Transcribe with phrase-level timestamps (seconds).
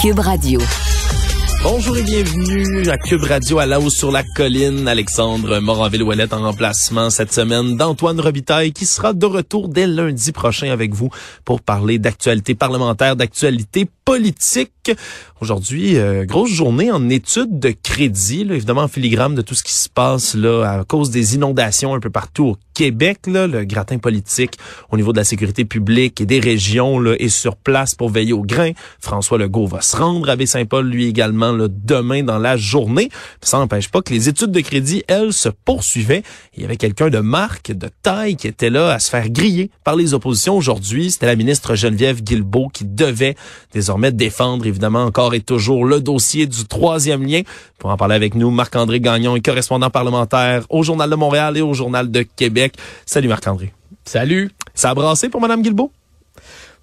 [0.00, 0.58] Cube Radio.
[1.62, 4.88] Bonjour et bienvenue à Cube Radio à la hausse sur la colline.
[4.88, 10.70] Alexandre Moranville-Ouellette en remplacement cette semaine d'Antoine Robitaille qui sera de retour dès lundi prochain
[10.70, 11.10] avec vous
[11.44, 14.90] pour parler d'actualité parlementaire, d'actualité politique.
[15.40, 19.62] Aujourd'hui, euh, grosse journée en études de crédit, là, évidemment en filigrane de tout ce
[19.62, 23.20] qui se passe là à cause des inondations un peu partout au Québec.
[23.26, 24.58] Là, le gratin politique
[24.90, 28.34] au niveau de la sécurité publique et des régions là, est sur place pour veiller
[28.34, 28.72] au grain.
[29.00, 33.08] François Legault va se rendre à Baie-Saint-Paul, lui également, là, demain dans la journée.
[33.40, 36.22] Ça n'empêche pas que les études de crédit, elles, se poursuivaient.
[36.54, 39.70] Il y avait quelqu'un de marque, de taille, qui était là à se faire griller
[39.84, 41.10] par les oppositions aujourd'hui.
[41.10, 43.36] C'était la ministre Geneviève Guilbeault qui devait
[43.72, 47.42] désormais défendre, évidemment, encore et toujours le dossier du troisième lien.
[47.78, 51.62] Pour en parler avec nous, Marc-André Gagnon est correspondant parlementaire au Journal de Montréal et
[51.62, 52.74] au Journal de Québec.
[53.06, 53.72] Salut Marc-André.
[54.04, 54.50] Salut.
[54.74, 55.92] Ça a brassé pour Mme Guilbeault?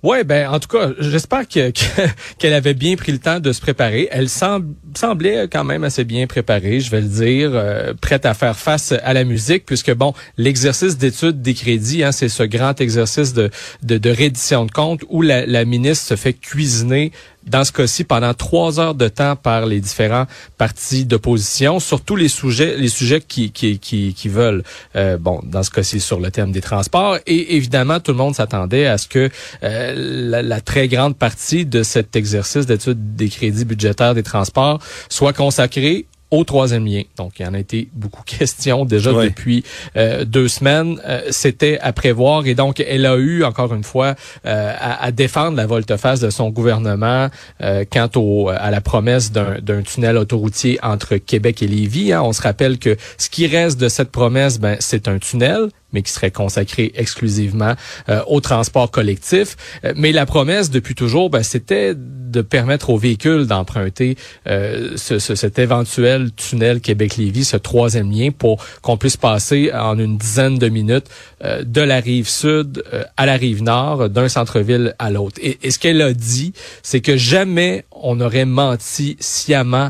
[0.04, 1.72] Ouais, ben en tout cas, j'espère que
[2.38, 4.08] qu'elle avait bien pris le temps de se préparer.
[4.12, 8.56] Elle semblait quand même assez bien préparée, je vais le dire, euh, prête à faire
[8.56, 13.34] face à la musique, puisque bon, l'exercice d'étude des crédits, hein, c'est ce grand exercice
[13.34, 13.50] de,
[13.82, 17.12] de, de reddition de comptes où la, la ministre se fait cuisiner
[17.48, 20.26] dans ce cas-ci pendant trois heures de temps par les différents
[20.58, 24.64] partis d'opposition, surtout les sujets, les sujets qui, qui, qui, qui veulent,
[24.96, 27.18] euh, bon, dans ce cas-ci sur le thème des transports.
[27.26, 29.30] Et évidemment, tout le monde s'attendait à ce que
[29.64, 29.94] euh,
[30.30, 35.34] la, la, très grande partie de cet exercice d'étude des crédits budgétaires des transports soit
[35.34, 37.04] consacrée au troisième lien.
[37.18, 39.64] Donc, il y en a été beaucoup question déjà depuis
[39.96, 41.00] euh, deux semaines.
[41.06, 45.12] Euh, C'était à prévoir et donc elle a eu encore une fois euh, à, à,
[45.12, 47.30] défendre la volte-face de son gouvernement
[47.62, 52.14] euh, quant au, à la promesse d'un tunnel autoroutier entre Québec et Lévis.
[52.14, 52.22] Hein.
[52.24, 56.02] On se rappelle que ce qui reste de cette promesse, ben, c'est un tunnel mais
[56.02, 57.74] qui serait consacré exclusivement
[58.10, 59.56] euh, au transport collectif.
[59.84, 64.18] Euh, mais la promesse depuis toujours, ben, c'était de permettre aux véhicules d'emprunter
[64.48, 69.98] euh, ce, ce, cet éventuel tunnel Québec-Lévis, ce troisième lien, pour qu'on puisse passer en
[69.98, 71.08] une dizaine de minutes
[71.44, 75.40] euh, de la rive sud euh, à la rive nord, d'un centre-ville à l'autre.
[75.42, 76.54] Et, ce qu'elle a dit,
[76.84, 79.90] c'est que jamais on aurait menti sciemment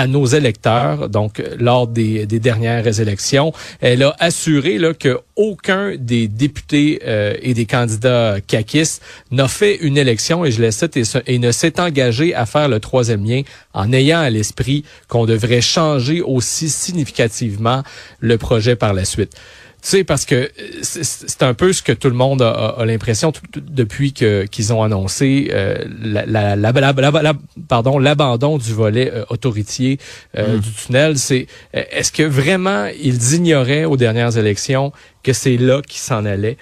[0.00, 3.52] à nos électeurs, donc lors des, dernières élections.
[3.80, 9.76] Elle a assuré là, que aucun des députés euh, et des candidats caquistes n'a fait
[9.76, 13.42] une élection, et je le cite, et ne s'est engagé à faire le troisième lien
[13.74, 17.82] en ayant à l'esprit qu'on devrait changer aussi significativement
[18.20, 19.36] le projet par la suite.
[19.82, 20.48] Tu sais, parce que euh,
[20.82, 24.82] c'est un peu ce que tout le monde a, a, l'impression depuis que qu'ils ont
[24.82, 27.34] annoncé euh, la, la, la,
[27.66, 29.98] pardon l'abandon du volet euh, autoritier
[30.36, 30.60] euh, mm.
[30.60, 31.18] du tunnel.
[31.18, 34.92] C'est est-ce que vraiment ils ignoraient aux dernières élections
[35.22, 36.56] que c'est là qu'ils s'en allaient,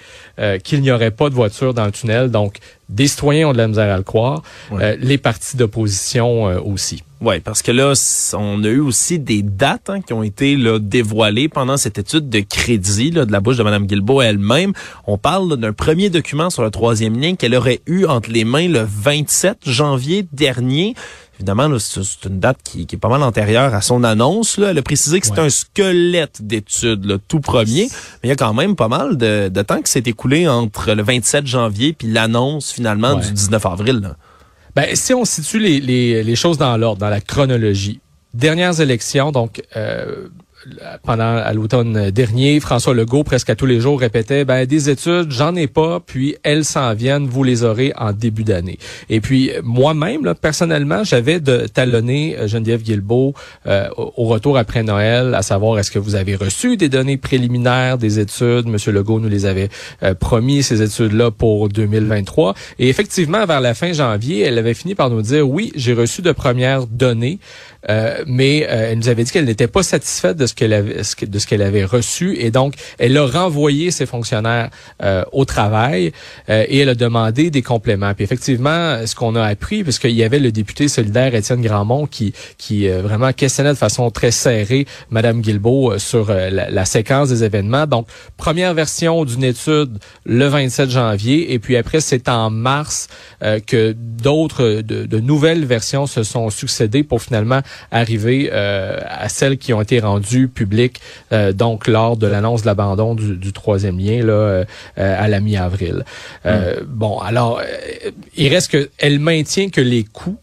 [0.63, 2.29] qu'il n'y aurait pas de voiture dans le tunnel?
[2.29, 2.57] Donc,
[2.89, 4.97] des citoyens ont de la misère à le croire, ouais.
[4.97, 7.03] les partis d'opposition aussi.
[7.21, 7.93] Oui, parce que là,
[8.37, 12.29] on a eu aussi des dates hein, qui ont été là, dévoilées pendant cette étude
[12.29, 14.71] de crédit là, de la bouche de Mme Guilbeault elle-même.
[15.05, 18.69] On parle d'un premier document sur le troisième lien qu'elle aurait eu entre les mains
[18.69, 20.95] le 27 janvier dernier.
[21.39, 24.57] Évidemment, c'est une date qui, qui, est pas mal antérieure à son annonce.
[24.57, 24.71] Là.
[24.71, 25.39] Elle a précisé que c'est ouais.
[25.39, 27.83] un squelette d'études, tout premier.
[28.23, 30.93] Mais il y a quand même pas mal de, de temps qui s'est écoulé entre
[30.93, 33.25] le 27 janvier puis l'annonce finalement ouais.
[33.25, 33.99] du 19 avril.
[34.01, 34.15] Là.
[34.75, 37.99] Ben, si on situe les, les, choses dans l'ordre, dans la chronologie,
[38.33, 40.27] dernières élections, donc euh,
[41.03, 45.31] pendant à l'automne dernier, François Legault, presque à tous les jours, répétait ben des études,
[45.31, 48.77] j'en ai pas, puis elles s'en viennent, vous les aurez en début d'année.
[49.09, 53.33] Et puis moi-même, personnellement, j'avais de talonner euh, Geneviève Guilbeault
[53.67, 57.97] euh, au retour après Noël, à savoir est-ce que vous avez reçu des données préliminaires
[57.97, 58.67] des études?
[58.67, 59.69] Monsieur Legault nous les avait
[60.03, 62.53] euh, promis ces études-là pour 2023.
[62.79, 66.21] Et effectivement, vers la fin janvier, elle avait fini par nous dire oui, j'ai reçu
[66.21, 67.39] de premières données.
[67.87, 71.01] Euh, mais euh, elle nous avait dit qu'elle n'était pas satisfaite de ce qu'elle avait
[71.21, 74.69] de ce qu'elle avait reçu et donc elle a renvoyé ses fonctionnaires
[75.01, 76.11] euh, au travail
[76.49, 78.13] euh, et elle a demandé des compléments.
[78.13, 82.33] Puis effectivement, ce qu'on a appris, puisqu'il y avait le député solidaire Étienne Grandmont qui
[82.57, 87.87] qui vraiment questionnait de façon très serrée Madame Guilbeault sur la, la, séquence des événements.
[87.87, 93.07] Donc première version d'une étude le 27 janvier et puis après c'est en mars
[93.67, 97.61] que d'autres de, de nouvelles versions se sont succédées pour finalement
[97.91, 100.99] arriver euh, à celles qui ont été rendues publiques
[101.31, 105.39] euh, donc lors de l'annonce de l'abandon du, du, troisième lien là euh, à la
[105.39, 106.03] mi-avril.
[106.45, 106.49] Mm.
[106.87, 107.61] Bon, alors
[108.35, 110.37] il reste que elle maintient que les coûts,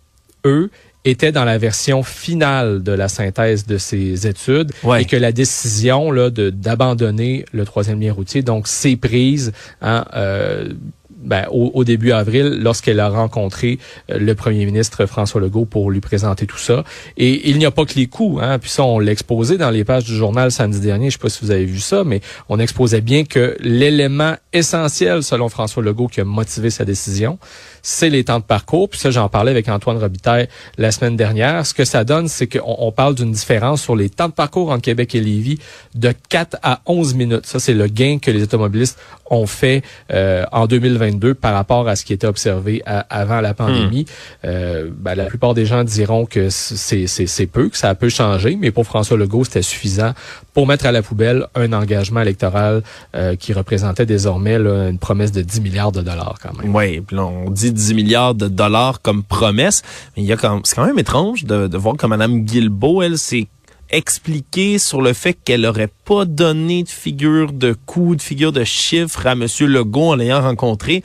[0.45, 0.71] eux,
[1.07, 5.03] étaient dans la version finale de la synthèse de ces études ouais.
[5.03, 10.05] et que la décision là de d'abandonner le troisième lien routier donc c'est prise hein,
[10.15, 10.73] euh,
[11.17, 13.79] ben, au, début avril, lorsqu'elle a rencontré
[14.11, 16.85] euh, le premier ministre François Legault pour lui présenter tout ça.
[17.17, 19.85] Et il n'y a pas que les coûts, hein, puis ça, on l'exposait dans les
[19.85, 22.59] pages du journal samedi dernier, je sais pas si vous avez vu ça, mais on
[22.59, 27.39] exposait bien que l'élément essentiel, selon François Legault, qui a motivé sa décision,
[27.83, 28.89] c'est les temps de parcours.
[28.89, 31.65] Puis ça, j'en parlais avec Antoine Robitaille la semaine dernière.
[31.65, 34.71] Ce que ça donne, c'est qu'on on parle d'une différence sur les temps de parcours
[34.71, 35.59] entre Québec et Lévis
[35.95, 37.47] de 4 à 11 minutes.
[37.47, 38.99] Ça, c'est le gain que les automobilistes
[39.31, 39.83] ont fait
[40.13, 40.67] euh, en
[41.11, 44.03] 2022 par rapport à ce qui était observé avant la pandémie.
[44.03, 44.47] Hmm.
[44.47, 48.57] Euh, ben, la plupart des gens diront que c'est peu, que ça a peu changé,
[48.61, 50.13] mais pour François Legault, c'était suffisant
[50.55, 52.83] pour mettre à la poubelle un engagement électoral
[53.15, 56.75] euh, qui représentait désormais là, une promesse de 10 milliards de dollars quand même.
[56.75, 59.83] Oui, on dit 10 milliards de dollars comme promesse,
[60.17, 63.03] mais il y a quand c'est quand même étrange de, de voir que Mme Guilbeault,
[63.03, 63.47] elle, s'est
[63.97, 68.65] expliquée sur le fait qu'elle aurait pas donné de figure de coût, de figure de
[68.65, 69.47] chiffre à M.
[69.61, 71.03] Legault en l'ayant rencontré.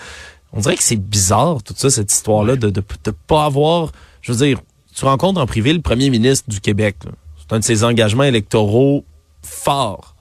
[0.54, 3.92] On dirait que c'est bizarre, tout ça, cette histoire-là, de, de, de pas avoir,
[4.22, 4.60] je veux dire,
[4.94, 6.98] tu rencontres en privé le premier ministre du Québec.
[7.40, 9.06] C'est un de ses engagements électoraux
[9.42, 10.16] fort.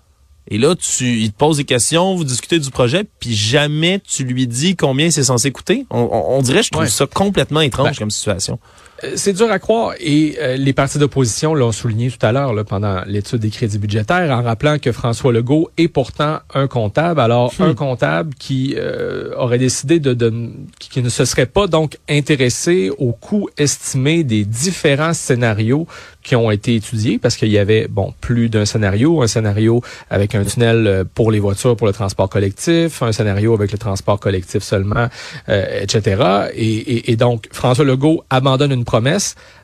[0.48, 4.24] Et là, tu, il te pose des questions, vous discutez du projet, puis jamais tu
[4.24, 5.86] lui dis combien c'est censé coûter.
[5.90, 8.58] On, dirait, je trouve ça complètement étrange ben, comme situation.
[9.04, 12.52] Euh, c'est dur à croire et euh, les partis d'opposition l'ont souligné tout à l'heure
[12.64, 17.20] pendant l'étude des crédits budgétaires en rappelant que François Legault est pourtant un comptable.
[17.20, 17.62] Alors hmm.
[17.62, 20.32] un comptable qui euh, aurait décidé de, de
[20.78, 25.86] qui, ne se serait pas donc intéressé au coût estimé des différents scénarios
[26.22, 30.34] qui ont été étudiés parce qu'il y avait bon plus d'un scénario, un scénario avec
[30.34, 34.62] un tunnel pour les voitures pour le transport collectif, un scénario avec le transport collectif
[34.62, 35.08] seulement,
[35.48, 36.50] etc.
[36.54, 38.84] Et, et, et donc François Legault abandonne une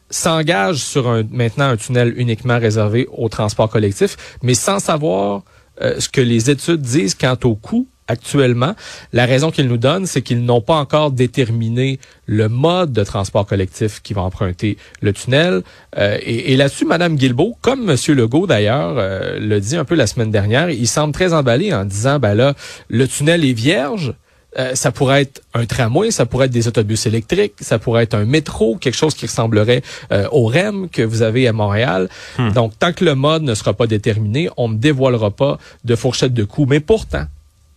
[0.08, 5.43] s'engage sur un, maintenant un tunnel uniquement réservé au transport collectif, mais sans savoir
[5.82, 8.75] euh, ce que les études disent quant au coût actuellement.
[9.12, 13.46] La raison qu'ils nous donnent, c'est qu'ils n'ont pas encore déterminé le mode de transport
[13.46, 15.62] collectif qui va emprunter le tunnel.
[15.99, 20.06] Euh, et, là-dessus, Madame Guilbeault, comme Monsieur Legault d'ailleurs, euh, le dit un peu la
[20.06, 22.55] semaine dernière, il semble très emballé en disant, ben là,
[22.88, 24.14] le tunnel est vierge,
[24.58, 28.14] euh, ça pourrait être un tramway, ça pourrait être des autobus électriques, ça pourrait être
[28.14, 29.82] un métro, quelque chose qui ressemblerait
[30.12, 32.08] euh, au REM que vous avez à Montréal.
[32.38, 32.50] Hmm.
[32.50, 36.34] Donc, tant que le mode ne sera pas déterminé, on ne dévoilera pas de fourchette
[36.34, 36.66] de coûts.
[36.66, 37.26] Mais pourtant,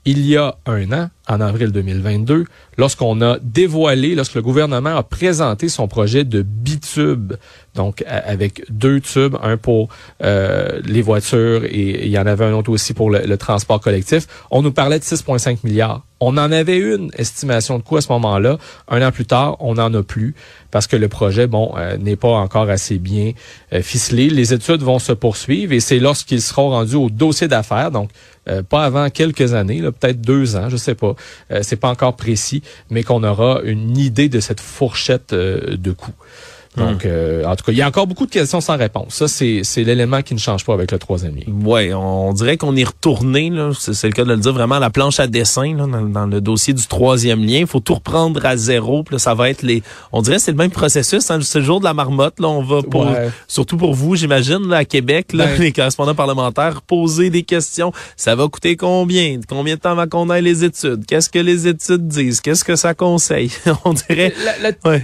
[0.06, 2.46] il y a un an, en avril 2022,
[2.78, 7.34] lorsqu'on a dévoilé, lorsque le gouvernement a présenté son projet de bitube,
[7.76, 9.90] donc avec deux tubes, un pour
[10.24, 14.26] euh, les voitures et il y en avait un autre aussi pour le, transport collectif,
[14.50, 16.04] on nous parlait de 6,5 milliards.
[16.22, 18.58] On en avait une estimation de coût à ce moment-là.
[18.90, 20.36] Un an plus tard, on n'en a plus
[20.72, 23.32] parce que le projet, bon, euh, n'est pas encore assez bien
[23.74, 24.30] euh, ficelé.
[24.30, 28.10] Les études vont se poursuivre et c'est lorsqu'ils seront rendus au dossier d'affaires, donc
[28.70, 31.16] pas avant quelques années, peut-être deux ans, je sais pas.
[31.62, 36.14] c'est pas encore précis, mais qu'on aura une idée de cette fourchette de coûts.
[36.78, 37.08] Donc, hmm.
[37.08, 39.16] euh, en tout cas, il y a encore beaucoup de questions sans réponse.
[39.16, 41.44] Ça, c'est, c'est l'élément qui ne change pas avec le troisième lien.
[41.48, 44.80] Oui, on dirait qu'on est retourné, là, c'est, le cas de le dire, vraiment à
[44.80, 47.60] la planche à dessin là, dans, le dossier du troisième lien.
[47.60, 49.04] Il faut tout reprendre à zéro.
[49.04, 49.82] Puis là, ça va être les...
[50.12, 51.30] On dirait que c'est le même processus.
[51.32, 52.40] Hein, c'est le jour de la marmotte.
[52.40, 53.08] Là, on va pour...
[53.48, 57.92] Surtout pour vous, j'imagine, là, à Québec, là, les correspondants parlementaires, poser des questions.
[58.16, 59.40] Ça va coûter combien?
[59.48, 61.06] Combien de temps va qu'on ait les études?
[61.08, 62.42] Qu'est-ce que les études disent?
[62.42, 63.52] Qu'est-ce que ça conseille?
[63.86, 64.34] on dirait...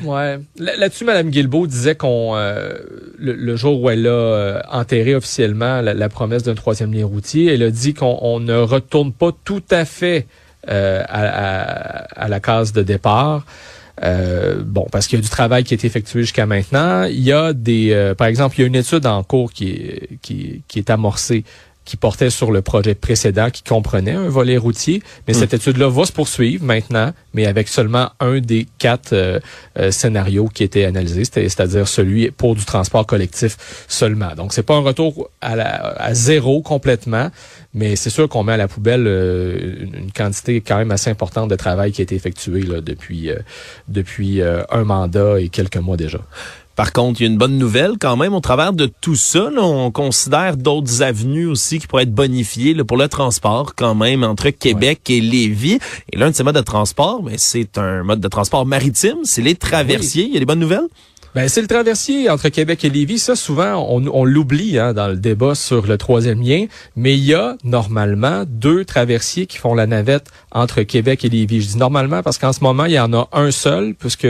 [0.05, 0.39] ouais.
[0.57, 1.31] Là-dessus, Mme
[1.65, 2.73] Disait qu'on euh,
[3.17, 7.63] le, jour où elle a euh, enterré officiellement la, promesse d'un troisième lien routier, elle
[7.63, 10.27] a dit qu'on ne retourne pas tout à fait
[10.67, 13.45] euh, à, la case de départ.
[14.01, 17.03] bon, parce qu'il y a du travail qui a été effectué jusqu'à maintenant.
[17.03, 20.63] Il y a des, par exemple, il y a une étude en cours qui qui,
[20.67, 21.45] qui est amorcée
[21.85, 25.01] qui portait sur le projet précédent qui comprenait un volet routier.
[25.27, 25.37] Mais hmm.
[25.37, 29.39] cette étude-là va se poursuivre maintenant, mais avec seulement un des quatre euh,
[29.77, 34.33] euh, scénarios qui étaient analysés, c'est-à-dire celui pour du transport collectif seulement.
[34.35, 37.29] Donc, c'est pas un retour à, la, à zéro complètement,
[37.73, 41.49] mais c'est sûr qu'on met à la poubelle euh, une, quantité quand même assez importante
[41.49, 43.29] de travail qui a été effectué là, depuis,
[43.87, 46.19] depuis un mandat et quelques mois déjà.
[46.75, 48.33] Par contre, il y a une bonne nouvelle quand même.
[48.33, 52.97] Au travers de tout ça, on considère d'autres avenues aussi qui pourraient être bonifiées pour
[52.97, 55.79] le transport quand même entre Québec et Lévis.
[56.11, 59.19] Et l'un de ces modes de transport, mais c'est un mode de transport maritime.
[59.23, 60.25] C'est les traversiers.
[60.25, 60.87] Il y a des bonnes nouvelles?
[61.35, 63.19] Ben, c'est le traversier entre Québec et Lévis.
[63.19, 66.67] Ça, souvent, on, on l'oublie hein, dans le débat sur le troisième lien.
[66.95, 71.59] Mais il y a normalement deux traversiers qui font la navette entre Québec et Lévis.
[71.59, 74.25] Je dis normalement parce qu'en ce moment, il y en a un seul, puisque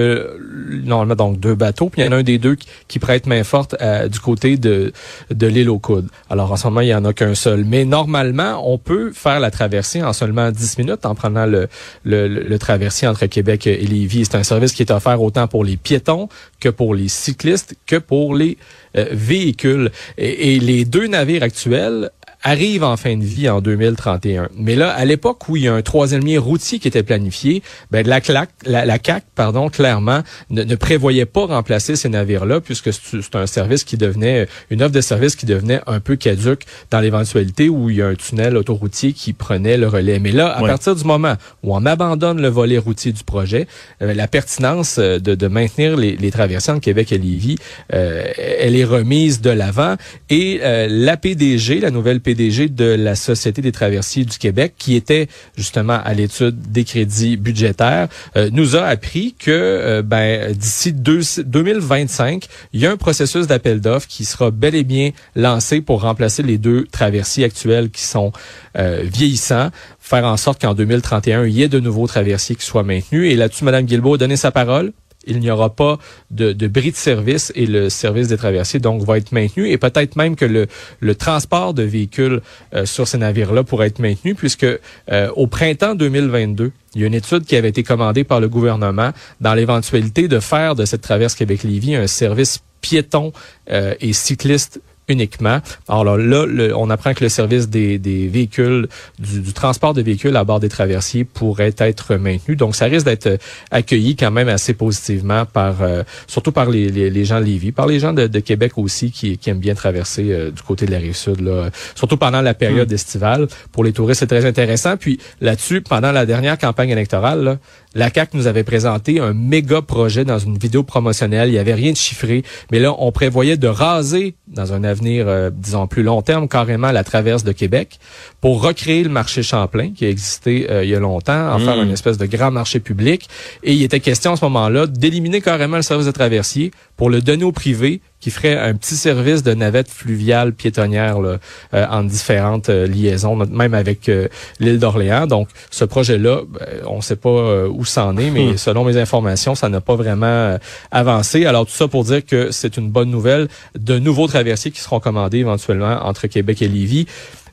[0.83, 1.89] normalement, donc deux bateaux.
[1.89, 2.57] Puis il y en a un des deux
[2.87, 4.91] qui, prête main forte euh, du côté de,
[5.29, 6.07] de l'île aux Coudes.
[6.31, 7.65] Alors, en ce moment, il y en a qu'un seul.
[7.65, 11.67] Mais normalement, on peut faire la traversée en seulement 10 minutes en prenant le,
[12.03, 14.25] le, le traversier entre Québec et Lévis.
[14.25, 17.97] C'est un service qui est offert autant pour les piétons que pour les cyclistes que
[17.97, 18.57] pour les
[18.97, 19.91] euh, véhicules.
[20.17, 22.11] Et, et, les deux navires actuels
[22.45, 24.49] arrive en fin de vie en 2031.
[24.55, 27.63] Mais là, à l'époque où il y a un troisième lien routier qui était planifié,
[27.89, 30.21] ben la, CLAC, la, la CAC, pardon, clairement,
[30.51, 34.93] ne, ne prévoyait pas remplacer ces navires-là, puisque c'est un service qui devenait, une offre
[34.93, 38.57] de service qui devenait un peu caduque dans l'éventualité où il y a un tunnel
[38.57, 40.19] autoroutier qui prenait le relais.
[40.19, 41.33] Mais là, à partir du moment
[41.63, 43.67] où on abandonne le volet routier du projet,
[44.03, 47.57] euh, la pertinence euh, de, de maintenir les, les traversées entre Québec et Lévis,
[47.93, 49.95] euh, elle est remise de l'avant.
[50.29, 54.95] Et euh, la PDG, la nouvelle PDG, De la Société des traversiers du Québec, qui
[54.95, 55.27] était
[55.57, 62.45] justement à l'étude des crédits budgétaires, euh, nous a appris que euh, ben, d'ici 2025,
[62.73, 66.43] il y a un processus d'appel d'offres qui sera bel et bien lancé pour remplacer
[66.43, 68.33] les deux traversiers actuels qui sont
[68.77, 72.83] euh, vieillissants, faire en sorte qu'en 2031, il y ait de nouveaux traversiers qui soient
[72.83, 73.31] maintenus.
[73.31, 74.91] Et là-dessus, Mme Guilbeault a donné sa parole
[75.25, 75.97] il n'y aura pas
[76.31, 79.69] de, de bris de service et le service des traversiers donc va être maintenu.
[79.69, 82.41] Et peut-être même que le, transport de véhicules
[82.73, 87.07] euh, sur ces navires-là pourrait être maintenu puisque euh, au printemps 2022, il y a
[87.07, 91.01] une étude qui avait été commandée par le gouvernement dans l'éventualité de faire de cette
[91.01, 93.33] traverse Québec-Lévis un service piéton
[93.71, 95.59] euh, et cycliste uniquement.
[95.87, 96.45] Alors là,
[96.75, 98.87] on apprend que le service des, des véhicules,
[99.19, 102.55] du, du, transport de véhicules à bord des traversiers pourrait être maintenu.
[102.55, 103.37] Donc, ça risque d'être
[103.71, 107.71] accueilli quand même assez positivement par, euh, surtout par les, les, les, gens de Lévis,
[107.71, 110.85] par les gens de, de Québec aussi qui, qui, aiment bien traverser euh, du côté
[110.85, 112.95] de la rive sud, là, surtout pendant la période mmh.
[112.95, 113.47] estivale.
[113.71, 114.97] Pour les touristes, c'est très intéressant.
[114.97, 117.57] Puis là-dessus, pendant la dernière campagne électorale, là,
[117.95, 121.47] la CAC nous avait présenté un méga projet dans une vidéo promotionnelle.
[121.47, 125.27] Il n'y avait rien de chiffré, mais là, on prévoyait de raser dans un avenir,
[125.27, 127.99] euh, disons, plus long terme, carrément la traverse de Québec
[128.41, 131.63] pour recréer le marché Champlain qui a existé euh, il y a longtemps, en mmh.
[131.63, 133.29] faire une espèce de grand marché public.
[133.63, 137.21] Et il était question à ce moment-là d'éliminer carrément le service de traversier pour le
[137.21, 141.37] donner au privé qui ferait un petit service de navette fluviale piétonnière là,
[141.75, 144.29] euh, en différentes euh, liaisons, même avec euh,
[144.59, 145.27] l'île d'Orléans.
[145.27, 148.57] Donc, ce projet-là, ben, on ne sait pas euh, où c'en est, mais hmm.
[148.57, 150.57] selon mes informations, ça n'a pas vraiment
[150.89, 151.45] avancé.
[151.45, 153.47] Alors, tout ça pour dire que c'est une bonne nouvelle.
[153.77, 157.05] De nouveaux traversiers qui seront commandés éventuellement entre Québec et Lévis.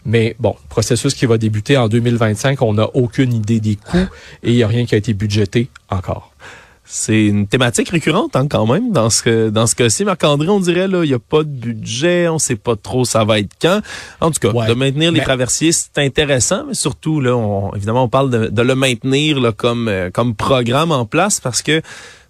[0.07, 4.09] Mais bon, processus qui va débuter en 2025, on n'a aucune idée des coûts
[4.43, 6.33] et il n'y a rien qui a été budgété encore.
[6.95, 10.05] C'est une thématique récurrente hein, quand même dans ce dans ce cas-ci.
[10.05, 13.25] Marc-André, on dirait là, il n'y a pas de budget, on sait pas trop ça
[13.25, 13.81] va être quand.
[14.21, 18.05] En tout cas, ouais, de maintenir les traversiers, c'est intéressant, mais surtout là, on, évidemment,
[18.05, 21.81] on parle de, de le maintenir là, comme euh, comme programme en place parce que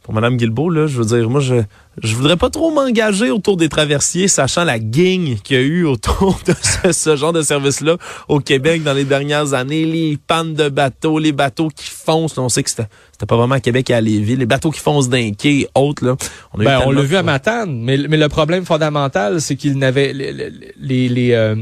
[0.04, 1.56] pour Madame Guilbeault, là, je veux dire, moi, je
[2.02, 5.84] je voudrais pas trop m'engager autour des traversiers, sachant la guigne qu'il y a eu
[5.84, 7.96] autour de ce, ce genre de service-là
[8.28, 12.38] au Québec dans les dernières années, les pannes de bateaux, les bateaux qui foncent.
[12.38, 12.88] On sait que c'était
[13.26, 16.16] pas vraiment à Québec et à Lévis, les bateaux qui foncent d'un quai, autres là.
[16.54, 20.12] On ben, on l'a vu à Matane, mais, mais le problème fondamental, c'est qu'il n'avait
[20.12, 21.56] les les, les, les euh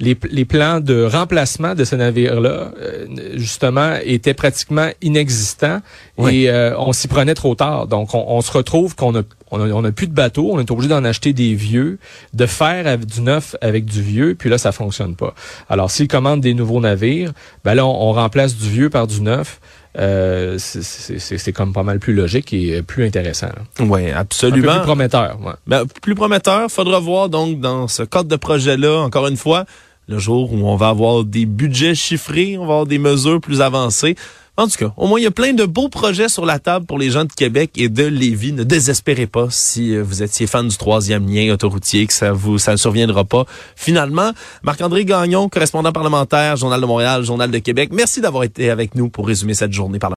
[0.00, 5.80] les, les, plans de remplacement de ce navire-là, euh, justement, étaient pratiquement inexistants
[6.18, 6.44] oui.
[6.44, 7.86] et euh, on s'y prenait trop tard.
[7.86, 10.58] Donc, on, on se retrouve qu'on a on a, on a plus de bateaux, on
[10.58, 11.98] est obligé d'en acheter des vieux,
[12.32, 15.34] de faire du neuf avec du vieux, puis là, ça fonctionne pas.
[15.68, 17.32] Alors, s'ils commandent des nouveaux navires,
[17.64, 19.60] ben là, on, on remplace du vieux par du neuf.
[19.96, 23.48] Euh, c'est comme pas mal plus logique et plus intéressant.
[23.80, 24.70] Oui, absolument.
[24.70, 25.38] Un peu plus prometteur.
[25.40, 25.52] Ouais.
[25.66, 26.70] Ben, plus prometteur.
[26.70, 29.64] Faudra voir donc dans ce cadre de projet-là, encore une fois,
[30.08, 33.60] le jour où on va avoir des budgets chiffrés, on va avoir des mesures plus
[33.60, 34.16] avancées.
[34.56, 36.86] En tout cas, au moins, il y a plein de beaux projets sur la table
[36.86, 38.52] pour les gens de Québec et de Lévis.
[38.52, 42.70] Ne désespérez pas si vous étiez fan du troisième lien autoroutier, que ça vous, ça
[42.70, 43.46] ne surviendra pas.
[43.74, 44.30] Finalement,
[44.62, 47.90] Marc-André Gagnon, correspondant parlementaire, Journal de Montréal, Journal de Québec.
[47.92, 50.12] Merci d'avoir été avec nous pour résumer cette journée par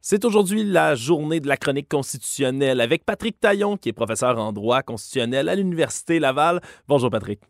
[0.00, 4.52] C'est aujourd'hui la journée de la chronique constitutionnelle avec Patrick Taillon, qui est professeur en
[4.52, 6.62] droit constitutionnel à l'Université Laval.
[6.86, 7.40] Bonjour Patrick.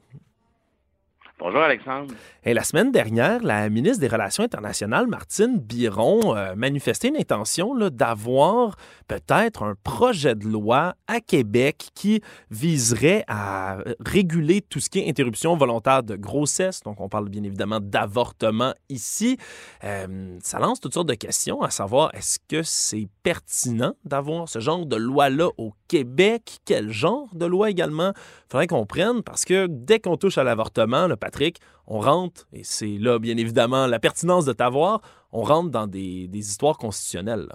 [1.39, 2.13] Bonjour Alexandre.
[2.49, 7.75] Et la semaine dernière, la ministre des Relations internationales, Martine Biron, euh, manifestait une intention
[7.91, 8.77] d'avoir
[9.07, 15.11] peut-être un projet de loi à Québec qui viserait à réguler tout ce qui est
[15.11, 16.81] interruption volontaire de grossesse.
[16.85, 19.37] Donc, on parle bien évidemment d'avortement ici.
[19.85, 24.59] Euh, ça lance toutes sortes de questions, à savoir est-ce que c'est pertinent d'avoir ce
[24.59, 26.61] genre de loi-là au Québec?
[26.65, 28.15] Quel genre de loi également?
[28.17, 32.65] Il faudrait qu'on prenne parce que dès qu'on touche à l'avortement, Patrick, on rentre, et
[32.65, 35.01] c'est là bien évidemment la pertinence de t'avoir,
[35.33, 37.49] on rentre dans des, histoires constitutionnelles.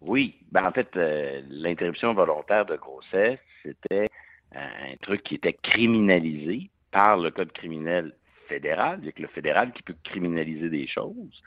[0.00, 4.10] Oui, ben en fait, euh, l'interruption volontaire de grossesse, c'était
[4.54, 8.14] un truc qui était criminalisé par le Code criminel
[8.48, 11.42] fédéral, avec le fédéral qui peut criminaliser des choses.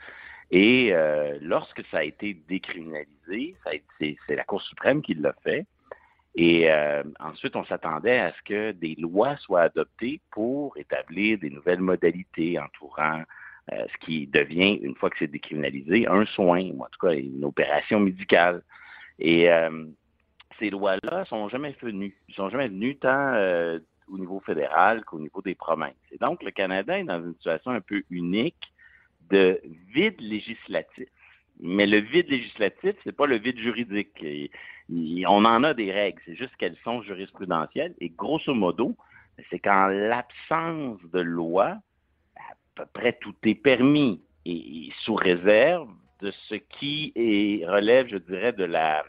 [0.50, 3.56] Et euh, lorsque ça a été décriminalisé,
[3.98, 5.66] c'est la Cour suprême qui l'a fait,
[6.36, 11.48] et euh, ensuite, on s'attendait à ce que des lois soient adoptées pour établir des
[11.48, 13.22] nouvelles modalités entourant
[13.72, 17.14] euh, ce qui devient, une fois que c'est décriminalisé, un soin, ou en tout cas
[17.14, 18.62] une opération médicale.
[19.18, 19.86] Et euh,
[20.58, 22.14] ces lois-là sont jamais venues.
[22.28, 23.34] Ils sont jamais venues tant
[24.08, 25.94] au niveau fédéral qu'au niveau des provinces.
[26.12, 28.72] Et donc, le Canada est dans une situation un peu unique
[29.30, 29.60] de
[29.92, 31.08] vide législatif.
[31.60, 34.24] Mais le vide législatif, c'est pas le vide juridique.
[34.90, 37.94] on en a des règles, c'est juste qu'elles sont jurisprudentielles.
[38.00, 38.94] Et grosso modo,
[39.50, 41.78] c'est qu'en l'absence de loi,
[42.36, 45.88] à peu près tout est permis et, sous réserve
[46.20, 47.12] de ce qui
[47.66, 49.04] relève, je dirais, de la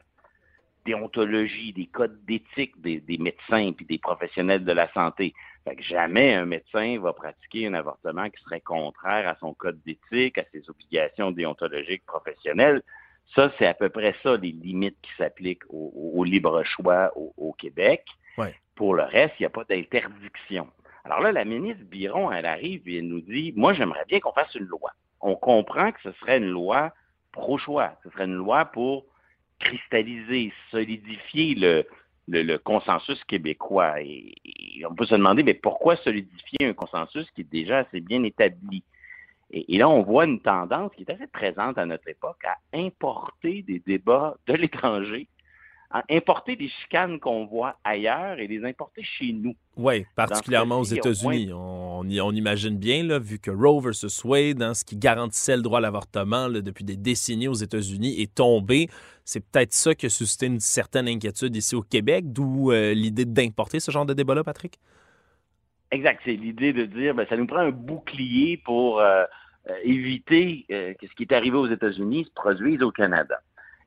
[0.86, 5.34] déontologie, des codes d'éthique des, médecins et des professionnels de la santé.
[5.68, 9.78] Fait que jamais un médecin va pratiquer un avortement qui serait contraire à son code
[9.86, 12.82] d'éthique, à ses obligations déontologiques professionnelles.
[13.36, 18.06] Ça, c'est à peu près ça, les limites qui s'appliquent au, libre choix au, Québec.
[18.76, 20.70] Pour le reste, il n'y a pas d'interdiction.
[21.04, 24.32] Alors là, la ministre Biron, elle arrive et elle nous dit, moi, j'aimerais bien qu'on
[24.32, 24.92] fasse une loi.
[25.20, 26.94] On comprend que ce serait une loi
[27.34, 27.92] pro-choix.
[28.06, 29.04] Ce serait une loi pour
[29.60, 31.86] cristalliser, solidifier le,
[32.28, 34.02] le, consensus québécois.
[34.02, 34.36] Et,
[34.90, 38.84] on peut se demander, mais pourquoi solidifier un consensus qui est déjà assez bien établi?
[39.52, 43.62] Et, là, on voit une tendance qui est assez présente à notre époque à importer
[43.64, 45.28] des débats de l'étranger
[46.10, 49.56] importer des chicanes qu'on voit ailleurs et les importer chez nous.
[49.78, 51.52] Oui, particulièrement aux États-Unis.
[51.54, 55.62] On, on, imagine bien, là, vu que Roe versus Wade, hein, ce qui garantissait le
[55.62, 58.90] droit à l'avortement depuis des décennies aux États-Unis, est tombé.
[59.24, 63.26] C'est peut-être ça qui a suscité une certaine inquiétude ici au Québec, d'où euh, l'idée
[63.26, 64.80] d'importer ce genre de débat-là, Patrick?
[65.92, 66.22] Exact.
[66.26, 69.24] C'est l'idée de dire, ben, ça nous prend un bouclier pour euh,
[69.70, 73.40] euh, éviter que ce qui est arrivé aux États-Unis se produise au Canada.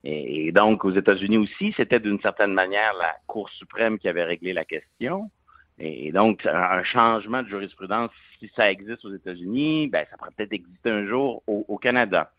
[0.05, 4.53] Et, donc, aux États-Unis aussi, c'était d'une certaine manière la Cour suprême qui avait réglé
[4.53, 5.31] la question.
[5.79, 10.53] Et, donc, un changement de jurisprudence, si ça existe aux États-Unis, ben, ça pourrait peut-être
[10.53, 12.33] exister un jour au, Canada.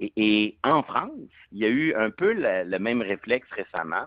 [0.00, 1.10] Et, en France,
[1.52, 4.06] il y a eu un peu le, même réflexe récemment.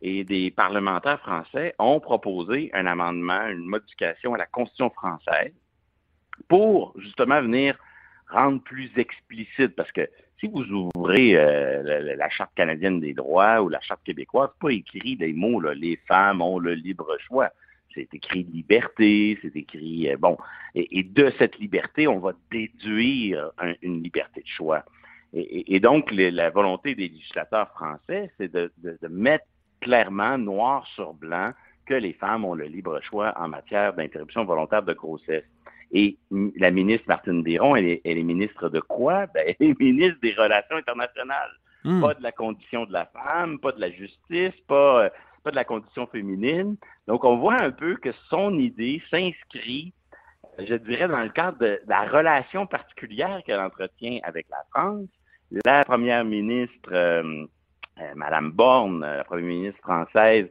[0.00, 5.52] Et des parlementaires français ont proposé un amendement, une modification à la Constitution française
[6.46, 7.76] pour justement venir
[8.28, 10.08] rendre plus explicite, parce que
[10.40, 15.16] si vous ouvrez euh, la, Charte canadienne des droits ou la Charte québécoise, pas écrit
[15.16, 17.50] des mots, là, les femmes ont le libre choix.
[17.94, 20.36] C'est écrit liberté, c'est écrit, euh, bon,
[20.74, 23.50] et, de cette liberté, on va déduire
[23.82, 24.84] une liberté de choix.
[25.34, 28.70] Et, donc, la volonté des législateurs français, c'est de
[29.10, 29.44] mettre
[29.80, 31.52] clairement, noir sur blanc,
[31.88, 35.44] que les femmes ont le libre choix en matière d'interruption volontaire de grossesse.
[35.92, 36.18] Et
[36.56, 39.26] la ministre Martine Biron, elle est, elle est ministre de quoi?
[39.34, 41.50] Ben, elle est ministre des Relations internationales.
[41.84, 42.00] Hmm.
[42.00, 45.10] Pas de la condition de la femme, pas de la justice, pas, euh,
[45.44, 46.76] pas de la condition féminine.
[47.06, 49.92] Donc, on voit un peu que son idée s'inscrit,
[50.58, 55.06] je dirais, dans le cadre de la relation particulière qu'elle entretient avec la France.
[55.64, 57.46] La première ministre, euh,
[58.00, 60.48] euh, Madame Borne, la première ministre française,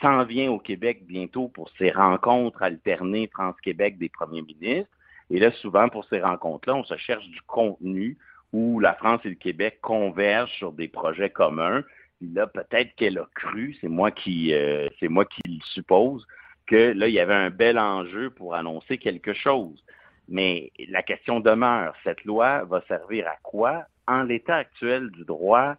[0.00, 4.90] s'en vient au Québec bientôt pour ses rencontres alternées France-Québec des premiers ministres.
[5.30, 8.18] Et là, souvent, pour ces rencontres-là, on se cherche du contenu
[8.52, 11.84] où la France et le Québec convergent sur des projets communs.
[12.20, 16.26] là, peut-être qu'elle a cru, c'est moi qui euh, c'est moi qui le suppose,
[16.66, 19.82] que là, il y avait un bel enjeu pour annoncer quelque chose.
[20.28, 23.84] Mais la question demeure, cette loi va servir à quoi?
[24.06, 25.76] En l'état actuel du droit,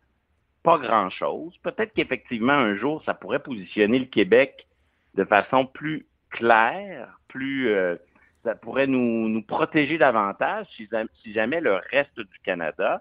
[0.64, 1.56] pas grand-chose.
[1.64, 4.68] Peut-être qu'effectivement, un jour, ça pourrait positionner le Québec
[5.16, 7.70] de façon plus claire, plus...
[7.70, 7.96] Euh,
[8.44, 10.90] ça pourrait nous, nous protéger davantage si,
[11.22, 13.00] si, jamais le reste du Canada,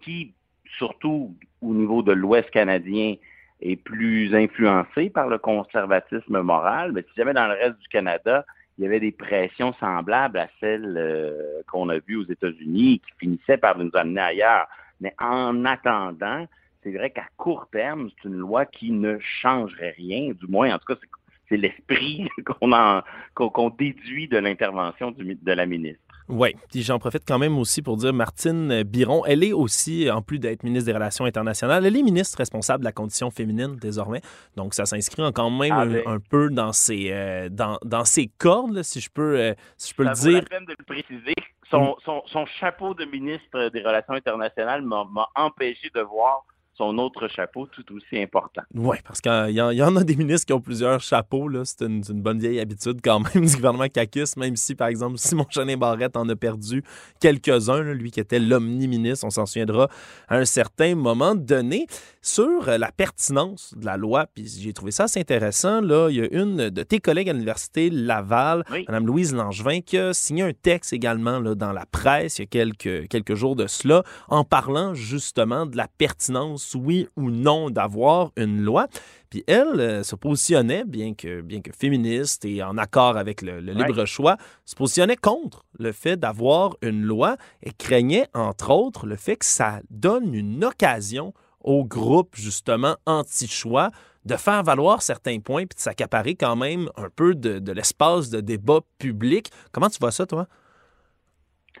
[0.00, 0.34] qui,
[0.78, 3.14] surtout au niveau de l'Ouest canadien,
[3.60, 8.44] est plus influencé par le conservatisme moral, mais si jamais dans le reste du Canada,
[8.78, 13.12] il y avait des pressions semblables à celles euh, qu'on a vues aux États-Unis qui
[13.18, 14.66] finissaient par nous amener ailleurs.
[15.00, 16.46] Mais en attendant,
[16.82, 20.78] c'est vrai qu'à court terme, c'est une loi qui ne changerait rien, du moins, en
[20.78, 21.00] tout cas,
[21.48, 22.28] c'est l'esprit
[23.34, 26.02] qu'on déduit de l'intervention de la ministre.
[26.30, 30.22] Oui, puis j'en profite quand même aussi pour dire Martine Biron, elle est aussi, en
[30.22, 34.20] plus d'être ministre des Relations internationales, elle est ministre responsable de la condition féminine désormais.
[34.56, 38.84] Donc ça s'inscrit quand même ah, un, peu dans ses, euh, dans, dans ses cordes,
[38.84, 40.34] si je peux, euh, si je peux le dire.
[40.34, 41.34] la peine de le préciser.
[41.68, 41.94] Son, mm.
[42.04, 46.44] son, son chapeau de ministre des Relations internationales m'a empêché de voir
[46.76, 48.62] son autre chapeau tout aussi important.
[48.74, 51.48] Oui, parce qu'il y, en a des ministres qui ont plusieurs chapeaux.
[51.64, 55.46] C'est une, bonne vieille habitude quand même du gouvernement Kakis, même si, par exemple, Simon
[55.50, 56.82] Chenin Barrette en a perdu
[57.20, 59.88] quelques-uns, lui qui était l'omni-ministre, on s'en souviendra
[60.28, 61.86] à un certain moment donné.
[62.22, 66.20] Sur la pertinence de la loi, puis j'ai trouvé ça assez intéressant, là, il y
[66.20, 70.52] a une de tes collègues à l'Université Laval, Mme Louise Langevin, qui a signé un
[70.52, 74.44] texte également là, dans la presse il y a quelques, quelques jours de cela, en
[74.44, 78.88] parlant justement de la pertinence oui ou non d'avoir une loi.
[79.28, 83.60] Puis elle euh, se positionnait, bien que, bien que féministe et en accord avec le,
[83.60, 89.16] libre choix, se positionnait contre le fait d'avoir une loi et craignait, entre autres, le
[89.16, 93.90] fait que ça donne une occasion aux groupes, justement, anti-choix
[94.24, 98.30] de faire valoir certains points puis de s'accaparer quand même un peu de, de l'espace
[98.30, 99.50] de débat public.
[99.72, 100.46] Comment tu vois ça, toi?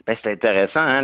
[0.06, 0.80] Ben, c'est intéressant.
[0.80, 1.02] Hein?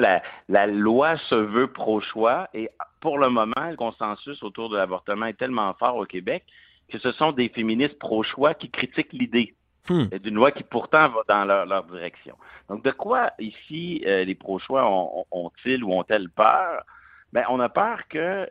[0.48, 2.68] La, loi se veut pro-choix et
[3.00, 6.44] pour le moment, le consensus autour de l'avortement est tellement fort au Québec
[6.88, 9.54] que ce sont des féministes pro-choix qui critiquent l'idée
[9.88, 10.06] hmm.
[10.22, 12.36] d'une loi qui pourtant va dans leur, direction.
[12.68, 14.84] Donc, de quoi ici euh, les pro-choix
[15.30, 16.84] ont-ils ou ont-elles peur?
[17.32, 18.48] Ben, on a peur que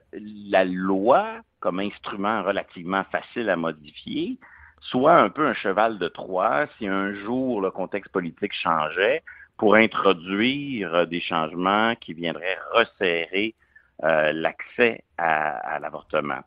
[0.49, 4.37] la loi, comme instrument relativement facile à modifier,
[4.81, 9.23] soit un peu un cheval de Troie si un jour le contexte politique changeait
[9.57, 13.55] pour introduire euh, des changements qui viendraient resserrer
[14.03, 16.41] euh, l'accès à, l'avortement.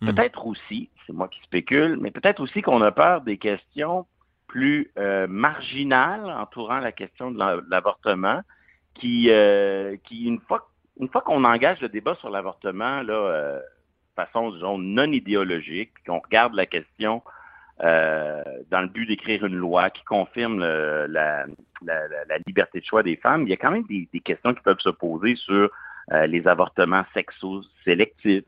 [0.00, 0.10] Hmm.
[0.12, 4.06] Peut-être aussi, c'est moi qui spécule, mais peut-être aussi qu'on a peur des questions
[4.46, 7.38] plus euh, marginales entourant la question de
[7.70, 8.40] l'avortement,
[8.94, 9.28] qui,
[10.04, 14.78] qui une fois, une fois qu'on engage le débat sur l'avortement, là, de façon disons,
[14.78, 17.20] non idéologique, qu'on regarde la question
[17.84, 21.44] euh, dans le but d'écrire une loi qui confirme la,
[22.46, 24.88] liberté de choix des femmes, il y a quand même des, questions qui peuvent se
[24.88, 25.70] poser sur
[26.12, 28.44] euh, les avortements sexo-sélectifs.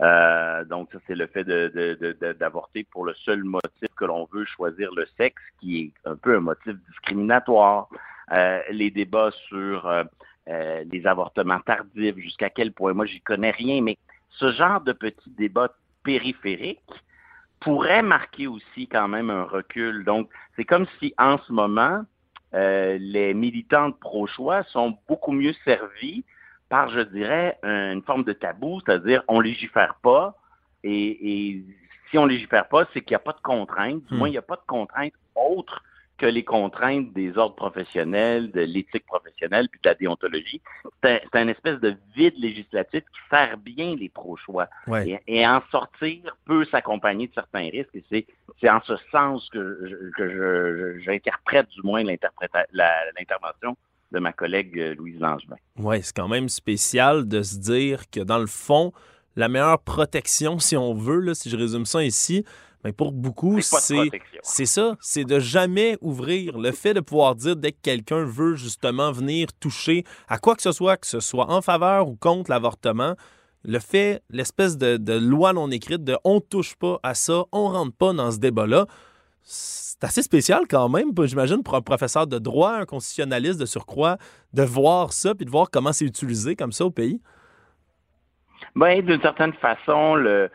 [0.00, 4.90] Euh, donc, ça, c'est le fait d'avorter pour le seul motif que l'on veut choisir
[4.92, 7.88] le sexe, qui est un peu un motif discriminatoire.
[8.70, 9.88] les débats sur
[10.48, 13.98] les avortements tardifs, jusqu'à quel point, moi, j'y connais rien, mais
[14.30, 16.80] ce genre de petits débats périphériques
[17.60, 20.04] pourrait marquer aussi quand même un recul.
[20.04, 22.02] Donc, c'est comme si en ce moment,
[22.54, 26.24] euh, les militantes pro-choix sont beaucoup mieux servis
[26.68, 30.36] par, je dirais, une forme de tabou, c'est-à-dire on légifère pas,
[30.82, 31.64] et, et
[32.10, 34.18] si on légifère pas, c'est qu'il n'y a pas de contraintes, du hmm.
[34.18, 35.82] moins il n'y a pas de contraintes autres
[36.16, 40.60] que les contraintes des ordres professionnels, de l'éthique professionnelle, puis de la déontologie.
[41.02, 44.68] C'est un, espèce de vide législatif qui sert bien les pro-choix.
[45.26, 47.94] Et, en sortir peut s'accompagner de certains risques.
[48.12, 48.26] Et
[48.60, 53.76] c'est en ce sens que j'interprète du moins l'intervention
[54.12, 55.56] de ma collègue euh, Louise Langevin.
[55.76, 58.92] Oui, c'est quand même spécial de se dire que dans le fond,
[59.36, 62.44] la meilleure protection, si on veut, là, si je résume ça ici,
[62.84, 66.58] mais pour beaucoup, c'est ça, c'est de jamais ouvrir.
[66.58, 70.62] Le fait de pouvoir dire dès que quelqu'un veut justement venir toucher à quoi que
[70.62, 73.16] ce soit, que ce soit en faveur ou contre l'avortement,
[73.64, 77.96] le fait, l'espèce de, loi non écrite de on touche pas à ça, on rentre
[77.96, 78.86] pas dans ce débat-là,
[79.42, 84.18] c'est assez spécial quand même, j'imagine, pour un professeur de droit, un constitutionnaliste de surcroît,
[84.52, 87.20] de voir ça puis de voir comment c'est utilisé comme ça au pays.
[88.76, 90.50] Bien, d'une certaine façon, le,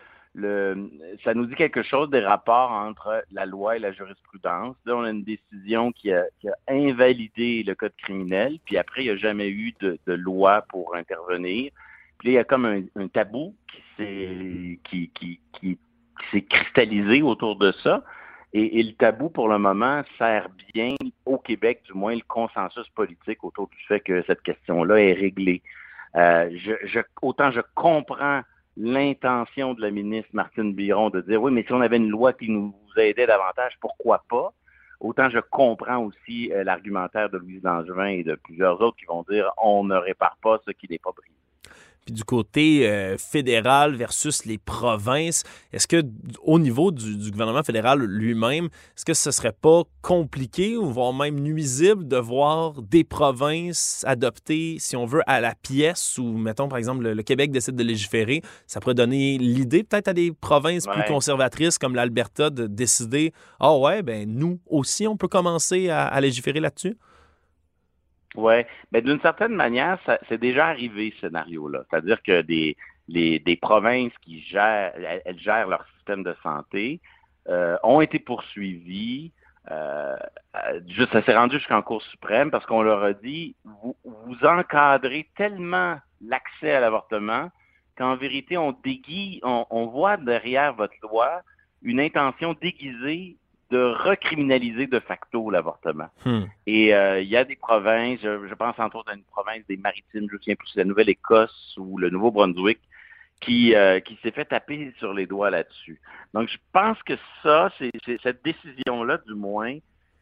[1.23, 4.75] ça nous dit quelque chose des rapports entre la loi et la jurisprudence.
[4.85, 6.25] Là, on a une décision qui a,
[6.67, 11.71] invalidé le code criminel, puis après, il n'y a jamais eu de, loi pour intervenir.
[12.17, 13.55] Puis là, il y a comme un, tabou
[13.97, 15.11] qui
[16.31, 18.03] s'est cristallisé autour de ça.
[18.53, 23.43] Et, le tabou, pour le moment, sert bien, au Québec du moins, le consensus politique
[23.43, 25.61] autour du fait que cette question-là est réglée.
[26.15, 26.49] Euh,
[27.21, 28.41] autant je comprends
[28.79, 32.31] l'intention de la ministre Martine Biron de dire oui, mais si on avait une loi
[32.31, 34.53] qui nous aidait davantage, pourquoi pas?
[35.01, 39.25] Autant je comprends aussi euh, l'argumentaire de Louise Langevin et de plusieurs autres qui vont
[39.29, 41.35] dire on ne répare pas ce qui n'est pas brisé.
[42.09, 46.01] Puis du côté euh, fédéral versus les provinces, est-ce que
[46.41, 51.13] au niveau du, du gouvernement fédéral lui-même, est-ce que ce serait pas compliqué ou voire
[51.13, 56.67] même nuisible de voir des provinces adopter, si on veut, à la pièce ou, mettons,
[56.67, 60.87] par exemple, le, Québec décide de légiférer, ça pourrait donner l'idée peut-être à des provinces
[60.87, 65.89] plus conservatrices comme l'Alberta de décider, ah oh ouais, ben nous aussi, on peut commencer
[65.89, 66.97] à, légiférer là-dessus?
[68.35, 71.83] Oui, mais d'une certaine manière, c'est déjà arrivé ce scénario-là.
[71.89, 72.75] C'est-à-dire que des,
[73.07, 74.93] des provinces qui gèrent,
[75.25, 77.01] elles, gèrent leur système de santé,
[77.47, 79.31] euh, ont été poursuivies
[79.71, 80.17] euh,
[80.87, 85.29] juste, ça s'est rendu jusqu'en Cour suprême parce qu'on leur a dit vous, vous encadrez
[85.35, 87.51] tellement l'accès à l'avortement
[87.97, 91.41] qu'en vérité, on déguise, on, voit derrière votre loi
[91.81, 93.37] une intention déguisée
[93.69, 96.09] de recriminaliser de facto l'avortement.
[96.25, 96.43] Hmm.
[96.65, 99.77] Et euh, il y a des provinces, je, pense entre autres à une province des
[99.77, 102.79] Maritimes, je me souviens plus, la Nouvelle-Écosse ou le Nouveau-Brunswick,
[103.41, 106.01] qui, euh, qui s'est fait taper sur les doigts là-dessus.
[106.33, 109.77] Donc, je pense que ça, c'est cette décision-là, du moins,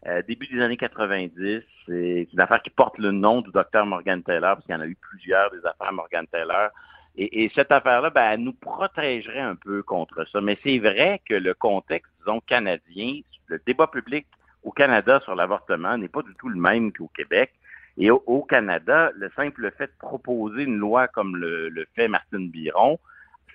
[0.06, 4.22] euh, début des années 90, c'est une affaire qui porte le nom du docteur Morgan
[4.22, 6.70] Taylor, parce qu'il y en a eu plusieurs des affaires Morgan Taylor.
[7.16, 10.40] Et, et cette affaire-là, ben, elle nous protégerait un peu contre ça.
[10.40, 14.28] Mais c'est vrai que le contexte, disons, canadien, le débat public
[14.63, 17.54] au Canada sur l'avortement n'est pas du tout le même qu'au Québec.
[17.98, 23.00] Et au, Canada, le simple fait de proposer une loi comme le, fait Martine Biron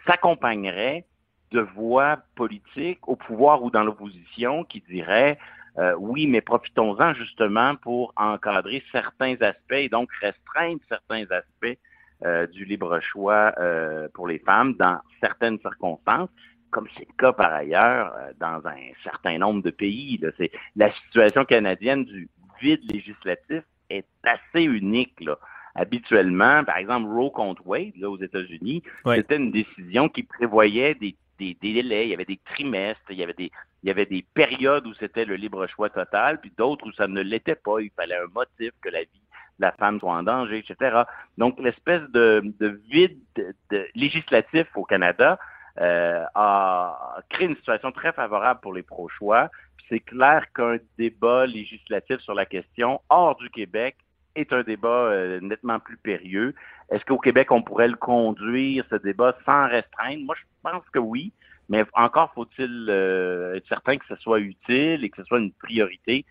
[0.06, 1.04] s'accompagnerait
[1.52, 5.38] de voix politiques au pouvoir ou dans l'opposition qui diraient
[5.78, 11.78] euh, oui, mais profitons-en justement pour encadrer certains aspects et donc restreindre certains aspects
[12.24, 16.28] euh, du libre choix euh, pour les femmes dans certaines circonstances,
[16.72, 20.20] comme c'est le cas par ailleurs dans un certain nombre de pays.
[20.36, 22.28] C'est la situation canadienne du
[22.60, 25.20] vide législatif est assez unique.
[25.20, 25.38] Là.
[25.74, 31.16] Habituellement, par exemple, Roe contre Wade, là, aux États-Unis, c'était une décision qui prévoyait des,
[31.38, 33.50] des, délais, il y avait des trimestres, il y avait des,
[33.82, 37.06] il y avait des périodes où c'était le libre choix total, puis d'autres où ça
[37.06, 37.80] ne l'était pas.
[37.80, 39.22] Il fallait un motif que la vie
[39.58, 41.02] de la femme soit en danger, etc.
[41.38, 45.38] Donc, l'espèce de, de vide de, législatif au Canada
[45.80, 49.50] euh, a créé une situation très favorable pour les pro-choix
[49.92, 53.96] c'est clair qu'un débat législatif sur la question hors du Québec
[54.34, 56.54] est un débat euh, nettement plus périlleux.
[56.90, 60.24] Est-ce qu'au Québec, on pourrait le conduire, ce débat, sans restreindre?
[60.24, 61.34] Moi, je pense que oui,
[61.68, 65.52] mais encore faut-il euh, être certain que ce soit utile et que ce soit une
[65.52, 66.24] priorité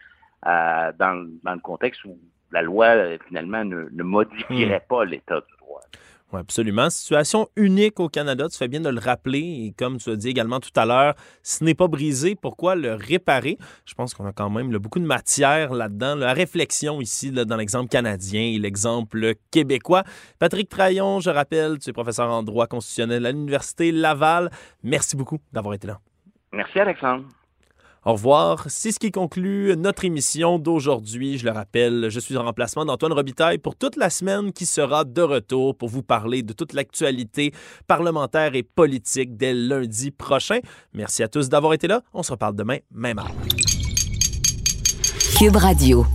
[0.47, 2.17] euh, dans, le contexte où
[2.51, 4.89] la loi, finalement, ne, modifierait hmm.
[4.89, 5.81] pas l'état du droit.
[6.33, 6.89] Oui, absolument.
[6.89, 9.39] Situation unique au Canada, tu fais bien de le rappeler.
[9.39, 12.93] Et comme tu as dit également tout à l'heure, ce n'est pas brisé, pourquoi le
[12.93, 13.57] réparer?
[13.85, 16.15] Je pense qu'on a quand même beaucoup de matière là-dedans.
[16.15, 20.03] La réflexion ici, dans l'exemple canadien et l'exemple québécois.
[20.39, 24.49] Patrick Traillon, je rappelle, tu es professeur en droit constitutionnel à l'Université Laval.
[24.83, 25.99] Merci beaucoup d'avoir été là.
[26.53, 27.25] Merci, Alexandre.
[28.03, 28.65] Au revoir.
[28.67, 31.37] C'est ce qui conclut notre émission d'aujourd'hui.
[31.37, 35.03] Je le rappelle, je suis en remplacement d'Antoine Robitaille pour toute la semaine qui sera
[35.03, 37.53] de retour pour vous parler de toute l'actualité
[37.85, 40.59] parlementaire et politique dès lundi prochain.
[40.93, 42.01] Merci à tous d'avoir été là.
[42.13, 43.31] On se reparle demain, même heure.
[45.37, 46.05] Cube Radio.